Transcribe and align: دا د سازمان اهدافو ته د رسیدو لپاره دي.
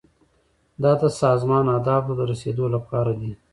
دا 0.83 0.91
د 1.01 1.03
سازمان 1.21 1.65
اهدافو 1.75 2.09
ته 2.13 2.13
د 2.19 2.21
رسیدو 2.31 2.65
لپاره 2.75 3.11
دي. 3.19 3.31